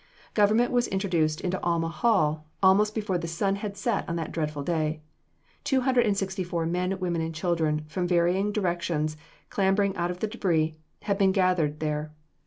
Government 0.33 0.71
was 0.71 0.87
introduced 0.87 1.41
into 1.41 1.61
Alma 1.61 1.89
Hall 1.89 2.47
almost 2.63 2.95
before 2.95 3.19
the 3.19 3.27
sun 3.27 3.57
had 3.57 3.77
set 3.77 4.09
on 4.09 4.15
that 4.15 4.31
dreadful 4.31 4.63
day. 4.63 5.03
Two 5.63 5.81
hundred 5.81 6.07
and 6.07 6.17
sixty 6.17 6.43
four 6.43 6.65
men, 6.65 6.97
women 6.99 7.21
and 7.21 7.35
children, 7.35 7.85
from 7.87 8.07
various 8.07 8.51
directions 8.51 9.15
clambering 9.51 9.95
out 9.95 10.09
of 10.09 10.19
the 10.19 10.25
debris, 10.25 10.75
had 11.03 11.19
been 11.19 11.31
gathered 11.31 11.81
there. 11.81 12.11